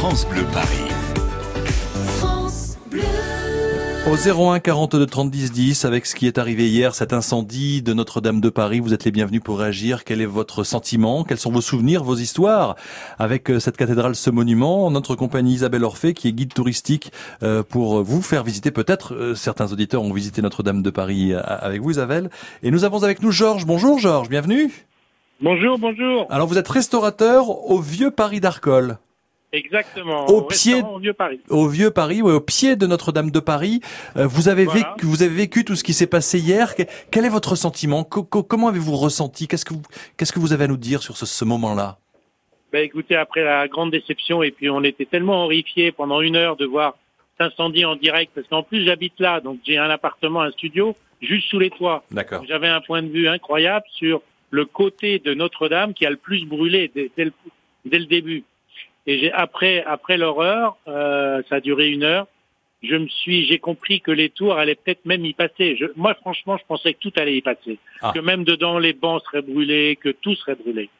France 0.00 0.26
Bleu 0.26 0.44
Paris. 0.50 0.88
Au 4.10 4.48
01 4.50 4.58
42 4.58 5.04
30 5.04 5.30
10 5.30 5.52
10, 5.52 5.84
avec 5.84 6.06
ce 6.06 6.14
qui 6.14 6.26
est 6.26 6.38
arrivé 6.38 6.70
hier, 6.70 6.94
cet 6.94 7.12
incendie 7.12 7.82
de 7.82 7.92
Notre-Dame 7.92 8.40
de 8.40 8.48
Paris, 8.48 8.80
vous 8.80 8.94
êtes 8.94 9.04
les 9.04 9.10
bienvenus 9.10 9.42
pour 9.42 9.58
réagir. 9.58 10.04
Quel 10.04 10.22
est 10.22 10.26
votre 10.26 10.64
sentiment? 10.64 11.22
Quels 11.22 11.36
sont 11.36 11.52
vos 11.52 11.60
souvenirs, 11.60 12.02
vos 12.02 12.14
histoires 12.14 12.76
avec 13.18 13.50
euh, 13.50 13.60
cette 13.60 13.76
cathédrale, 13.76 14.14
ce 14.16 14.30
monument? 14.30 14.90
Notre 14.90 15.16
compagnie 15.16 15.52
Isabelle 15.52 15.84
Orphée, 15.84 16.14
qui 16.14 16.28
est 16.28 16.32
guide 16.32 16.54
touristique 16.54 17.12
euh, 17.42 17.62
pour 17.62 18.02
vous 18.02 18.22
faire 18.22 18.42
visiter. 18.42 18.70
Peut-être 18.70 19.14
euh, 19.14 19.34
certains 19.34 19.70
auditeurs 19.70 20.02
ont 20.02 20.14
visité 20.14 20.40
Notre-Dame 20.40 20.80
de 20.80 20.88
Paris 20.88 21.34
avec 21.34 21.82
vous, 21.82 21.90
Isabelle. 21.90 22.30
Et 22.62 22.70
nous 22.70 22.84
avons 22.84 23.02
avec 23.02 23.20
nous 23.20 23.32
Georges. 23.32 23.66
Bonjour 23.66 23.98
Georges, 23.98 24.30
bienvenue. 24.30 24.72
Bonjour, 25.42 25.78
bonjour. 25.78 26.26
Alors 26.30 26.46
vous 26.46 26.56
êtes 26.56 26.68
restaurateur 26.68 27.50
au 27.70 27.80
Vieux 27.80 28.10
Paris 28.10 28.40
d'Arcole. 28.40 28.96
Exactement. 29.52 30.26
Au, 30.26 30.42
pied, 30.42 30.82
au 30.82 30.98
Vieux 30.98 31.12
Paris. 31.12 31.40
Au 31.48 31.66
Vieux 31.66 31.90
Paris, 31.90 32.22
au 32.22 32.40
pied 32.40 32.76
de 32.76 32.86
Notre-Dame 32.86 33.30
de 33.30 33.40
Paris. 33.40 33.80
Euh, 34.16 34.26
vous 34.26 34.48
avez 34.48 34.64
vécu, 34.64 35.04
vous 35.04 35.22
avez 35.22 35.34
vécu 35.34 35.64
tout 35.64 35.74
ce 35.74 35.82
qui 35.82 35.92
s'est 35.92 36.06
passé 36.06 36.38
hier. 36.38 36.74
Quel 37.10 37.24
est 37.24 37.30
votre 37.30 37.56
sentiment? 37.56 38.04
Comment 38.04 38.68
avez-vous 38.68 38.96
ressenti? 38.96 39.48
Qu'est-ce 39.48 39.64
que 39.64 39.74
vous, 39.74 39.82
qu'est-ce 40.16 40.32
que 40.32 40.38
vous 40.38 40.52
avez 40.52 40.64
à 40.64 40.68
nous 40.68 40.76
dire 40.76 41.02
sur 41.02 41.16
ce, 41.16 41.44
moment-là? 41.44 41.98
Ben 42.72 42.84
écoutez, 42.84 43.16
après 43.16 43.42
la 43.42 43.66
grande 43.66 43.90
déception 43.90 44.44
et 44.44 44.52
puis 44.52 44.70
on 44.70 44.84
était 44.84 45.04
tellement 45.04 45.44
horrifiés 45.44 45.90
pendant 45.90 46.20
une 46.20 46.36
heure 46.36 46.54
de 46.54 46.66
voir 46.66 46.96
cet 47.36 47.52
incendie 47.52 47.84
en 47.84 47.96
direct 47.96 48.30
parce 48.32 48.46
qu'en 48.46 48.62
plus 48.62 48.84
j'habite 48.84 49.18
là, 49.18 49.40
donc 49.40 49.58
j'ai 49.64 49.78
un 49.78 49.90
appartement, 49.90 50.42
un 50.42 50.52
studio 50.52 50.94
juste 51.20 51.48
sous 51.48 51.58
les 51.58 51.70
toits. 51.70 52.04
D'accord. 52.12 52.44
J'avais 52.46 52.68
un 52.68 52.80
point 52.80 53.02
de 53.02 53.08
vue 53.08 53.26
incroyable 53.26 53.86
sur 53.90 54.22
le 54.50 54.64
côté 54.64 55.18
de 55.18 55.34
Notre-Dame 55.34 55.94
qui 55.94 56.06
a 56.06 56.10
le 56.10 56.16
plus 56.16 56.46
brûlé 56.46 56.92
dès 56.94 57.98
le 57.98 58.06
début. 58.06 58.44
Et 59.10 59.18
j'ai 59.18 59.32
après 59.32 59.82
après 59.86 60.16
l'horreur, 60.16 60.76
euh, 60.86 61.42
ça 61.48 61.56
a 61.56 61.60
duré 61.60 61.88
une 61.88 62.04
heure. 62.04 62.28
Je 62.80 62.94
me 62.94 63.08
suis, 63.08 63.44
j'ai 63.44 63.58
compris 63.58 64.00
que 64.00 64.12
les 64.12 64.30
tours 64.30 64.56
allaient 64.56 64.76
peut-être 64.76 65.04
même 65.04 65.24
y 65.24 65.32
passer. 65.32 65.76
Je, 65.76 65.86
moi, 65.96 66.14
franchement, 66.14 66.56
je 66.56 66.64
pensais 66.64 66.94
que 66.94 67.00
tout 67.00 67.12
allait 67.16 67.36
y 67.36 67.42
passer, 67.42 67.78
ah. 68.02 68.12
que 68.14 68.20
même 68.20 68.44
dedans 68.44 68.78
les 68.78 68.92
bancs 68.92 69.20
seraient 69.24 69.42
brûlés, 69.42 69.98
que 70.00 70.10
tout 70.10 70.36
serait 70.36 70.54
brûlé. 70.54 70.90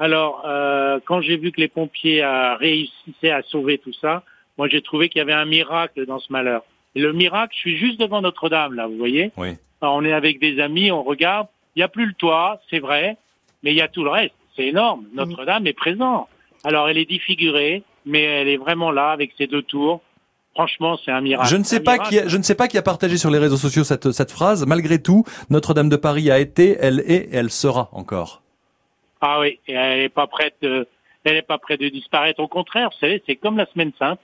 Alors, 0.00 0.42
euh, 0.44 0.98
quand 1.04 1.20
j'ai 1.20 1.36
vu 1.36 1.52
que 1.52 1.60
les 1.60 1.68
pompiers 1.68 2.20
a 2.20 2.56
réussissaient 2.56 3.30
à 3.30 3.42
sauver 3.42 3.78
tout 3.78 3.92
ça, 3.92 4.24
moi, 4.58 4.66
j'ai 4.68 4.82
trouvé 4.82 5.08
qu'il 5.08 5.20
y 5.20 5.22
avait 5.22 5.32
un 5.32 5.44
miracle 5.44 6.04
dans 6.04 6.18
ce 6.18 6.32
malheur. 6.32 6.64
Et 6.96 7.00
le 7.00 7.12
miracle, 7.12 7.54
je 7.54 7.60
suis 7.60 7.76
juste 7.76 8.00
devant 8.00 8.22
Notre-Dame, 8.22 8.74
là, 8.74 8.88
vous 8.88 8.96
voyez. 8.96 9.30
Oui. 9.36 9.50
on 9.82 10.04
est 10.04 10.12
avec 10.12 10.40
des 10.40 10.58
amis, 10.58 10.90
on 10.90 11.04
regarde. 11.04 11.46
Il 11.76 11.78
n'y 11.78 11.84
a 11.84 11.88
plus 11.88 12.06
le 12.06 12.14
toit, 12.14 12.60
c'est 12.70 12.80
vrai, 12.80 13.16
mais 13.62 13.70
il 13.70 13.76
y 13.76 13.82
a 13.82 13.86
tout 13.86 14.02
le 14.02 14.10
reste. 14.10 14.34
C'est 14.56 14.66
énorme. 14.66 15.06
Notre-Dame 15.14 15.68
est 15.68 15.72
présent. 15.72 16.28
Alors 16.64 16.88
elle 16.88 16.98
est 16.98 17.08
défigurée, 17.08 17.82
mais 18.06 18.22
elle 18.22 18.48
est 18.48 18.56
vraiment 18.56 18.90
là 18.90 19.10
avec 19.10 19.32
ses 19.38 19.46
deux 19.46 19.62
tours. 19.62 20.00
Franchement, 20.54 20.98
c'est 21.02 21.10
un 21.10 21.22
miracle. 21.22 21.48
Je 21.48 21.56
ne 21.56 21.64
sais 21.64 21.80
pas 21.80 21.98
qui, 21.98 22.18
a, 22.18 22.28
je 22.28 22.36
ne 22.36 22.42
sais 22.42 22.54
pas 22.54 22.68
qui 22.68 22.76
a 22.76 22.82
partagé 22.82 23.16
sur 23.16 23.30
les 23.30 23.38
réseaux 23.38 23.56
sociaux 23.56 23.84
cette, 23.84 24.12
cette 24.12 24.30
phrase. 24.30 24.66
Malgré 24.66 25.00
tout, 25.00 25.24
Notre-Dame 25.48 25.88
de 25.88 25.96
Paris 25.96 26.30
a 26.30 26.38
été, 26.38 26.76
elle 26.78 27.00
est, 27.00 27.32
et 27.32 27.34
elle 27.34 27.50
sera 27.50 27.88
encore. 27.92 28.42
Ah 29.22 29.40
oui, 29.40 29.60
et 29.66 29.72
elle 29.72 30.00
n'est 30.00 30.08
pas 30.10 30.26
prête, 30.26 30.56
de, 30.60 30.86
elle 31.24 31.36
est 31.36 31.42
pas 31.42 31.56
prête 31.56 31.80
de 31.80 31.88
disparaître. 31.88 32.40
Au 32.40 32.48
contraire, 32.48 32.90
c'est 33.00 33.36
comme 33.36 33.56
la 33.56 33.66
semaine 33.66 33.92
sainte. 33.98 34.20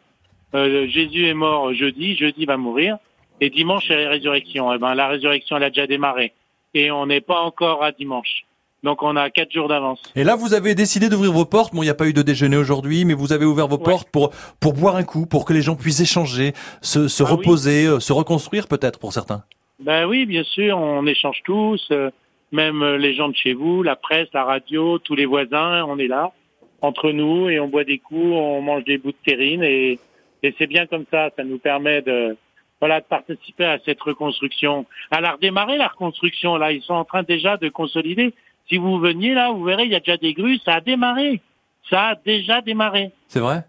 Euh, 0.54 0.86
Jésus 0.88 1.28
est 1.28 1.34
mort 1.34 1.72
jeudi, 1.72 2.16
jeudi 2.16 2.44
va 2.46 2.56
mourir, 2.56 2.98
et 3.40 3.48
dimanche 3.48 3.84
c'est 3.88 4.02
la 4.04 4.10
résurrection. 4.10 4.72
Eh 4.72 4.78
ben 4.78 4.94
la 4.94 5.08
résurrection 5.08 5.56
elle 5.56 5.64
a 5.64 5.70
déjà 5.70 5.86
démarré, 5.86 6.32
et 6.74 6.90
on 6.90 7.06
n'est 7.06 7.20
pas 7.20 7.40
encore 7.40 7.84
à 7.84 7.92
dimanche. 7.92 8.44
Donc 8.82 9.02
on 9.02 9.16
a 9.16 9.28
quatre 9.30 9.52
jours 9.52 9.68
d'avance. 9.68 10.00
Et 10.14 10.24
là, 10.24 10.36
vous 10.36 10.54
avez 10.54 10.74
décidé 10.74 11.08
d'ouvrir 11.08 11.32
vos 11.32 11.44
portes. 11.44 11.74
Bon, 11.74 11.82
il 11.82 11.86
n'y 11.86 11.90
a 11.90 11.94
pas 11.94 12.06
eu 12.06 12.12
de 12.12 12.22
déjeuner 12.22 12.56
aujourd'hui, 12.56 13.04
mais 13.04 13.14
vous 13.14 13.32
avez 13.32 13.44
ouvert 13.44 13.66
vos 13.66 13.78
portes 13.78 14.08
pour 14.10 14.30
pour 14.60 14.72
boire 14.74 14.96
un 14.96 15.04
coup, 15.04 15.26
pour 15.26 15.44
que 15.44 15.52
les 15.52 15.62
gens 15.62 15.74
puissent 15.74 16.00
échanger, 16.00 16.52
se, 16.80 17.08
se 17.08 17.22
ah 17.24 17.26
reposer, 17.26 17.86
euh, 17.86 18.00
se 18.00 18.12
reconstruire 18.12 18.68
peut-être 18.68 18.98
pour 19.00 19.12
certains. 19.12 19.42
Ben 19.80 20.06
oui, 20.06 20.26
bien 20.26 20.44
sûr, 20.44 20.78
on 20.78 21.06
échange 21.06 21.40
tous, 21.44 21.88
euh, 21.90 22.10
même 22.52 22.82
euh, 22.82 22.98
les 22.98 23.14
gens 23.14 23.28
de 23.28 23.36
chez 23.36 23.52
vous, 23.52 23.82
la 23.82 23.96
presse, 23.96 24.28
la 24.32 24.44
radio, 24.44 24.98
tous 24.98 25.14
les 25.14 25.26
voisins, 25.26 25.84
on 25.84 25.98
est 25.98 26.08
là 26.08 26.32
entre 26.80 27.10
nous 27.10 27.48
et 27.48 27.58
on 27.60 27.68
boit 27.68 27.84
des 27.84 27.98
coups, 27.98 28.32
on 28.32 28.60
mange 28.60 28.84
des 28.84 28.98
bouts 28.98 29.10
de 29.10 29.16
terrine 29.24 29.62
et, 29.62 29.98
et 30.42 30.54
c'est 30.58 30.66
bien 30.66 30.86
comme 30.86 31.04
ça. 31.10 31.30
Ça 31.36 31.44
nous 31.44 31.58
permet 31.58 32.02
de 32.02 32.36
voilà 32.80 33.00
de 33.00 33.06
participer 33.06 33.64
à 33.64 33.78
cette 33.84 34.00
reconstruction. 34.00 34.86
À 35.10 35.20
la 35.20 35.32
redémarrer 35.32 35.76
la 35.76 35.88
reconstruction 35.88 36.56
là, 36.56 36.70
ils 36.72 36.82
sont 36.82 36.94
en 36.94 37.04
train 37.04 37.22
déjà 37.22 37.56
de 37.56 37.68
consolider. 37.68 38.34
Si 38.68 38.76
vous 38.76 38.98
veniez 38.98 39.34
là, 39.34 39.50
vous 39.50 39.64
verrez, 39.64 39.84
il 39.84 39.90
y 39.90 39.94
a 39.94 40.00
déjà 40.00 40.16
des 40.16 40.34
grues, 40.34 40.58
ça 40.64 40.74
a 40.74 40.80
démarré. 40.80 41.40
Ça 41.88 42.08
a 42.08 42.14
déjà 42.16 42.60
démarré. 42.60 43.12
C'est 43.28 43.40
vrai? 43.40 43.64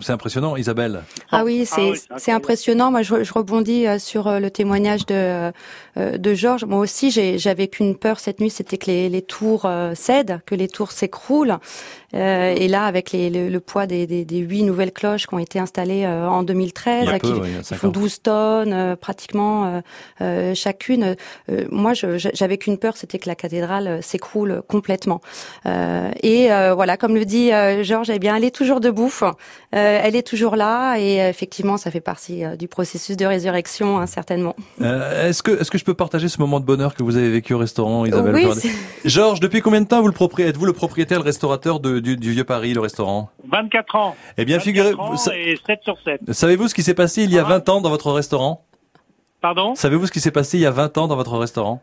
C'est 0.00 0.10
impressionnant, 0.10 0.56
Isabelle. 0.56 1.02
Ah 1.30 1.44
oui, 1.44 1.64
c'est 1.64 1.92
ah 2.10 2.16
c'est 2.18 2.32
impressionnant. 2.32 2.90
Moi, 2.90 3.00
je, 3.02 3.24
je, 3.24 3.32
rebondis 3.32 3.86
euh, 3.86 3.98
sur 3.98 4.26
euh, 4.26 4.38
le 4.38 4.50
témoignage 4.50 5.06
de 5.06 5.50
euh, 5.96 6.18
de 6.18 6.34
Georges. 6.34 6.66
Moi 6.66 6.78
aussi, 6.78 7.10
j'avais 7.38 7.68
qu'une 7.68 7.96
peur 7.96 8.20
cette 8.20 8.40
nuit, 8.40 8.50
c'était 8.50 8.76
que 8.76 8.86
les, 8.86 9.08
les 9.08 9.22
tours 9.22 9.68
cèdent, 9.94 10.40
que 10.44 10.54
les 10.54 10.68
tours 10.68 10.92
s'écroulent. 10.92 11.58
Euh, 12.14 12.54
et 12.54 12.68
là, 12.68 12.84
avec 12.84 13.12
les, 13.12 13.30
le, 13.30 13.48
le, 13.48 13.60
poids 13.60 13.86
des, 13.86 14.06
des, 14.06 14.24
des, 14.24 14.38
huit 14.38 14.64
nouvelles 14.64 14.92
cloches 14.92 15.26
qui 15.26 15.34
ont 15.34 15.38
été 15.38 15.58
installées 15.58 16.04
euh, 16.04 16.28
en 16.28 16.42
2013, 16.42 17.18
qui, 17.20 17.74
font 17.74 17.88
12 17.88 18.22
tonnes 18.22 18.72
euh, 18.72 18.96
pratiquement 18.96 19.82
chacune, 20.54 21.16
moi, 21.70 21.92
j'avais 21.94 22.58
qu'une 22.58 22.78
peur, 22.78 22.96
c'était 22.96 23.18
que 23.18 23.28
la 23.28 23.34
cathédrale 23.34 24.02
s'écroule 24.02 24.62
complètement. 24.68 25.20
et 25.64 26.48
voilà, 26.48 26.96
comme 26.96 27.14
le 27.14 27.24
dit 27.24 27.50
Georges, 27.82 28.10
eh 28.10 28.18
bien, 28.18 28.36
elle 28.36 28.44
est 28.44 28.54
toujours 28.54 28.80
debout, 28.80 29.10
elle 29.72 30.16
est 30.16 30.26
toujours 30.26 30.56
là, 30.56 30.96
et 30.98 31.16
effectivement, 31.16 31.76
ça 31.76 31.90
fait 31.90 32.00
partie 32.00 32.44
du 32.58 32.68
processus 32.68 33.16
de 33.16 33.24
résurrection, 33.24 33.98
hein, 33.98 34.06
certainement. 34.06 34.54
est-ce 34.80 35.42
que 35.42 35.60
est-ce 35.60 35.70
que 35.70 35.78
je 35.78 35.84
peux 35.84 35.94
partager 35.94 36.28
ce 36.28 36.38
moment 36.40 36.60
de 36.60 36.64
bonheur 36.64 36.94
que 36.94 37.02
vous 37.02 37.16
avez 37.16 37.30
vécu 37.30 37.54
au 37.54 37.58
restaurant, 37.58 38.04
Isabelle 38.04 38.34
oui, 38.34 38.70
Georges, 39.04 39.40
depuis 39.40 39.60
combien 39.60 39.80
de 39.80 39.86
temps 39.86 40.00
vous 40.00 40.08
le 40.08 40.14
êtes-vous 40.40 40.66
le 40.66 40.72
propriétaire, 40.72 41.18
le 41.18 41.24
restaurateur 41.24 41.80
de 41.80 42.00
du, 42.00 42.30
Vieux 42.30 42.44
Paris, 42.44 42.74
le 42.74 42.80
restaurant? 42.80 43.30
24 43.48 43.96
ans. 43.96 44.16
Eh 44.38 44.44
bien, 44.44 44.58
figurez-vous. 44.58 45.16
7 45.16 45.80
sur 45.82 45.96
7. 46.04 46.32
Savez-vous 46.32 46.68
ce 46.68 46.74
qui 46.74 46.82
s'est 46.82 46.94
passé 46.94 47.22
il 47.24 47.32
y 47.32 47.38
a 47.38 47.44
20 47.44 47.68
ans 47.68 47.80
dans 47.80 47.90
votre 47.90 48.12
restaurant? 48.12 48.64
Pardon? 49.40 49.74
Savez-vous 49.74 50.06
ce 50.06 50.12
qui 50.12 50.20
s'est 50.20 50.30
passé 50.30 50.58
il 50.58 50.60
y 50.60 50.66
a 50.66 50.70
20 50.70 50.98
ans 50.98 51.08
dans 51.08 51.16
votre 51.16 51.36
restaurant? 51.36 51.82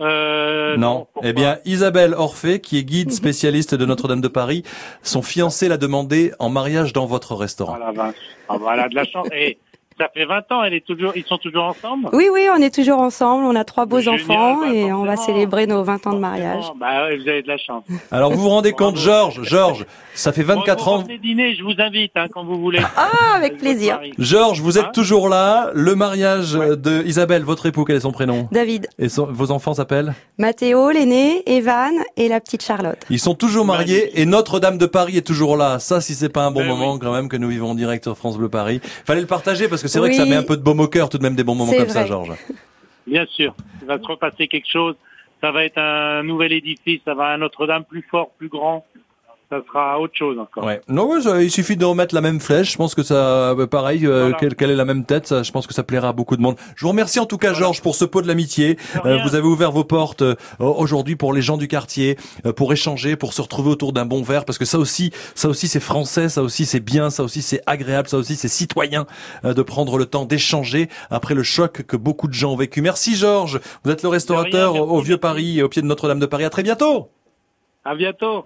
Euh, 0.00 0.76
non. 0.76 1.06
eh 1.22 1.32
bien, 1.32 1.58
Isabelle 1.64 2.14
Orphée, 2.14 2.60
qui 2.60 2.78
est 2.78 2.84
guide 2.84 3.12
spécialiste 3.22 3.74
de 3.74 3.84
Notre-Dame 3.84 4.20
de 4.20 4.28
Paris, 4.28 4.62
son 5.02 5.22
fiancé 5.22 5.68
l'a 5.68 5.76
demandé 5.76 6.32
en 6.38 6.50
mariage 6.50 6.92
dans 6.92 7.06
votre 7.06 7.34
restaurant. 7.34 7.76
Voilà, 7.76 8.12
ah, 8.48 8.56
voilà 8.58 8.88
de 8.88 8.94
la 8.94 9.04
chance. 9.04 9.28
Et 9.32 9.58
ça 9.98 10.08
fait 10.14 10.24
20 10.24 10.52
ans, 10.52 10.62
elle 10.62 10.74
est 10.74 10.86
toujours, 10.86 11.12
ils 11.16 11.24
sont 11.24 11.38
toujours 11.38 11.64
ensemble? 11.64 12.08
Oui, 12.12 12.28
oui, 12.32 12.48
on 12.54 12.62
est 12.62 12.74
toujours 12.74 13.00
ensemble. 13.00 13.44
On 13.44 13.56
a 13.56 13.64
trois 13.64 13.86
beaux 13.86 14.06
enfants 14.08 14.60
bah, 14.60 14.72
et 14.72 14.92
on 14.92 15.04
va 15.04 15.16
célébrer 15.16 15.66
nos 15.66 15.82
20 15.82 16.06
ans 16.06 16.12
de 16.12 16.18
mariage. 16.18 16.64
Bah 16.78 17.04
ouais, 17.04 17.16
vous 17.16 17.28
avez 17.28 17.42
de 17.42 17.48
la 17.48 17.58
chance. 17.58 17.84
Alors 18.10 18.32
vous 18.32 18.40
vous 18.40 18.48
rendez 18.48 18.72
compte, 18.72 18.96
Georges, 18.96 19.42
Georges, 19.42 19.86
ça 20.14 20.32
fait 20.32 20.42
24 20.42 20.84
bon, 20.84 20.90
ans. 20.90 21.04
dîner, 21.22 21.54
je 21.56 21.62
vous 21.62 21.74
invite 21.78 22.12
hein, 22.16 22.26
quand 22.32 22.44
vous 22.44 22.58
voulez. 22.60 22.80
Ah, 22.96 23.36
avec 23.36 23.58
plaisir. 23.58 24.00
Georges, 24.18 24.60
vous 24.60 24.78
êtes 24.78 24.86
hein? 24.86 24.90
toujours 24.94 25.28
là. 25.28 25.70
Le 25.74 25.94
mariage 25.94 26.52
de 26.52 27.04
Isabelle, 27.04 27.42
votre 27.42 27.66
époux, 27.66 27.84
quel 27.84 27.96
est 27.96 28.00
son 28.00 28.12
prénom? 28.12 28.48
David. 28.52 28.88
Et 28.98 29.08
vos 29.16 29.50
enfants 29.50 29.74
s'appellent? 29.74 30.14
Mathéo, 30.38 30.90
l'aîné, 30.90 31.42
Evan 31.46 31.92
et 32.16 32.28
la 32.28 32.40
petite 32.40 32.62
Charlotte. 32.62 32.98
Ils 33.10 33.18
sont 33.18 33.34
toujours 33.34 33.64
mariés 33.64 34.20
et 34.20 34.26
Notre-Dame 34.26 34.78
de 34.78 34.86
Paris 34.86 35.16
est 35.16 35.26
toujours 35.26 35.56
là. 35.56 35.78
Ça, 35.78 36.00
si 36.00 36.14
c'est 36.14 36.28
pas 36.28 36.44
un 36.44 36.50
bon 36.50 36.60
ben 36.60 36.68
moment 36.68 36.98
quand 36.98 37.12
même 37.12 37.28
que 37.28 37.36
nous 37.36 37.48
vivons 37.48 37.70
en 37.70 37.74
direct 37.74 38.04
sur 38.04 38.16
France 38.16 38.36
Bleu 38.38 38.48
Paris. 38.48 38.80
Fallait 39.04 39.20
le 39.20 39.26
partager 39.26 39.68
parce 39.68 39.82
que 39.82 39.87
c'est 39.88 39.98
vrai 39.98 40.10
que 40.10 40.16
ça 40.16 40.24
met 40.24 40.36
un 40.36 40.42
peu 40.42 40.56
de 40.56 40.62
baume 40.62 40.80
au 40.80 40.88
cœur, 40.88 41.08
tout 41.08 41.18
de 41.18 41.22
même 41.22 41.36
des 41.36 41.44
bons 41.44 41.54
moments 41.54 41.72
comme 41.72 41.88
ça, 41.88 42.06
Georges. 42.06 42.32
Bien 43.06 43.26
sûr, 43.26 43.54
il 43.80 43.86
va 43.86 43.98
se 43.98 44.06
repasser 44.06 44.48
quelque 44.48 44.68
chose. 44.70 44.94
Ça 45.40 45.50
va 45.50 45.64
être 45.64 45.78
un 45.78 46.22
nouvel 46.22 46.52
édifice, 46.52 47.00
ça 47.04 47.14
va 47.14 47.28
être 47.28 47.34
un 47.34 47.38
Notre-Dame 47.38 47.84
plus 47.84 48.02
fort, 48.02 48.30
plus 48.36 48.48
grand 48.48 48.84
ça 49.50 49.60
sera 49.66 49.98
autre 49.98 50.14
chose 50.14 50.38
encore. 50.38 50.64
Ouais. 50.64 50.82
Non, 50.88 51.10
il 51.38 51.50
suffit 51.50 51.76
de 51.76 51.84
remettre 51.84 52.14
la 52.14 52.20
même 52.20 52.38
flèche. 52.38 52.72
Je 52.72 52.76
pense 52.76 52.94
que 52.94 53.02
ça, 53.02 53.14
euh, 53.14 53.66
pareil, 53.66 54.06
euh, 54.06 54.32
quelle, 54.38 54.70
est 54.70 54.76
la 54.76 54.84
même 54.84 55.04
tête. 55.04 55.26
Ça, 55.26 55.42
je 55.42 55.50
pense 55.52 55.66
que 55.66 55.72
ça 55.72 55.82
plaira 55.82 56.08
à 56.08 56.12
beaucoup 56.12 56.36
de 56.36 56.42
monde. 56.42 56.56
Je 56.76 56.82
vous 56.82 56.90
remercie 56.90 57.18
en 57.18 57.24
tout 57.24 57.38
cas, 57.38 57.54
Georges, 57.54 57.80
pour 57.80 57.94
ce 57.94 58.04
pot 58.04 58.20
de 58.20 58.28
l'amitié. 58.28 58.76
Euh, 59.06 59.18
vous 59.22 59.34
avez 59.34 59.46
ouvert 59.46 59.72
vos 59.72 59.84
portes 59.84 60.22
aujourd'hui 60.58 61.16
pour 61.16 61.32
les 61.32 61.40
gens 61.40 61.56
du 61.56 61.66
quartier, 61.66 62.18
pour 62.56 62.72
échanger, 62.72 63.16
pour 63.16 63.32
se 63.32 63.40
retrouver 63.40 63.70
autour 63.70 63.92
d'un 63.92 64.04
bon 64.04 64.22
verre, 64.22 64.44
parce 64.44 64.58
que 64.58 64.64
ça 64.66 64.78
aussi, 64.78 65.12
ça 65.34 65.48
aussi 65.48 65.66
c'est 65.66 65.80
français, 65.80 66.28
ça 66.28 66.42
aussi 66.42 66.66
c'est 66.66 66.80
bien, 66.80 67.08
ça 67.08 67.22
aussi 67.22 67.40
c'est 67.40 67.62
agréable, 67.66 68.08
ça 68.08 68.18
aussi 68.18 68.36
c'est 68.36 68.48
citoyen 68.48 69.06
de 69.44 69.62
prendre 69.62 69.96
le 69.96 70.04
temps 70.06 70.26
d'échanger 70.26 70.88
après 71.10 71.34
le 71.34 71.42
choc 71.42 71.82
que 71.82 71.96
beaucoup 71.96 72.28
de 72.28 72.34
gens 72.34 72.52
ont 72.52 72.56
vécu. 72.56 72.82
Merci, 72.82 73.16
Georges. 73.16 73.60
Vous 73.84 73.90
êtes 73.90 74.02
le 74.02 74.08
restaurateur 74.08 74.74
au 74.74 75.00
Vieux 75.00 75.18
Paris, 75.18 75.62
au 75.62 75.68
pied 75.68 75.80
de 75.80 75.86
Notre-Dame 75.86 76.20
de 76.20 76.26
Paris. 76.26 76.44
À 76.44 76.50
très 76.50 76.62
bientôt. 76.62 77.08
À 77.84 77.94
bientôt. 77.94 78.36